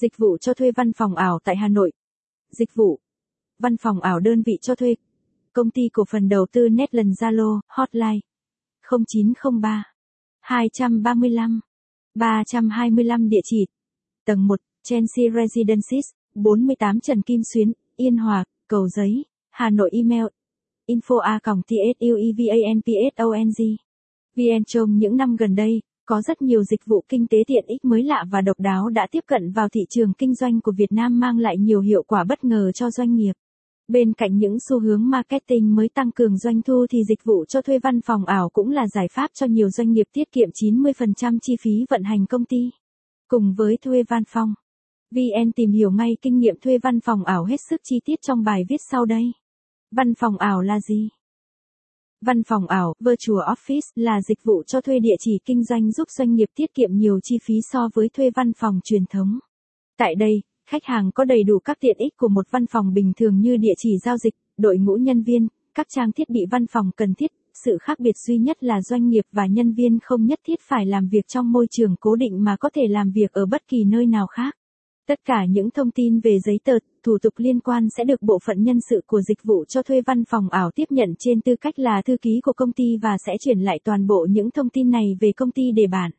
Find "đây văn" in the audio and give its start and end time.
49.04-50.14